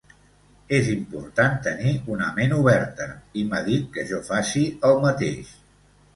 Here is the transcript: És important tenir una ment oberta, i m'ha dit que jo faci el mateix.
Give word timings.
És 0.77 0.87
important 0.93 1.59
tenir 1.67 1.93
una 2.13 2.31
ment 2.39 2.57
oberta, 2.57 3.07
i 3.41 3.45
m'ha 3.51 3.61
dit 3.69 3.87
que 3.99 4.09
jo 4.15 4.25
faci 4.33 4.67
el 4.91 5.01
mateix. 5.07 5.55